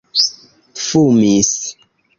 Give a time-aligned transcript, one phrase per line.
[0.83, 1.53] fumis